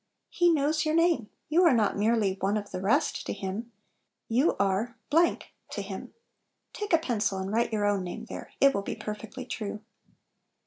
He 0.31 0.49
knows 0.49 0.83
your 0.83 0.95
name; 0.95 1.29
you 1.47 1.63
are 1.63 1.75
not 1.75 1.95
merely 1.95 2.33
one 2.39 2.57
of 2.57 2.71
the 2.71 2.81
rest 2.81 3.23
to 3.27 3.33
Him, 3.33 3.71
you 4.27 4.55
are 4.57 4.97
to 5.11 5.81
Him. 5.83 6.11
Take 6.73 6.91
a 6.91 6.97
pencil 6.97 7.37
and 7.37 7.51
write 7.53 7.71
your 7.71 7.85
70 7.85 7.85
Little 7.85 7.99
Pillows. 7.99 7.99
own 7.99 8.03
name 8.03 8.25
there, 8.25 8.51
it 8.59 8.73
will 8.73 8.81
be 8.81 8.95
perfectly 8.95 9.45
true! 9.45 9.81